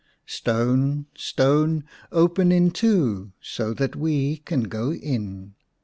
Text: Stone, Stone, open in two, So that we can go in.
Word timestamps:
Stone, 0.25 1.05
Stone, 1.13 1.83
open 2.11 2.51
in 2.51 2.71
two, 2.71 3.33
So 3.39 3.71
that 3.75 3.95
we 3.95 4.37
can 4.37 4.63
go 4.63 4.91
in. 4.93 5.53